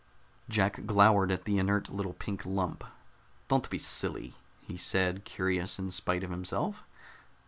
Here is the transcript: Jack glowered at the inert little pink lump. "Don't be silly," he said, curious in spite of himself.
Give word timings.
Jack 0.49 0.87
glowered 0.87 1.29
at 1.31 1.45
the 1.45 1.59
inert 1.59 1.87
little 1.89 2.13
pink 2.15 2.43
lump. 2.43 2.83
"Don't 3.47 3.69
be 3.69 3.77
silly," 3.77 4.33
he 4.59 4.75
said, 4.75 5.25
curious 5.25 5.77
in 5.77 5.91
spite 5.91 6.23
of 6.23 6.31
himself. 6.31 6.81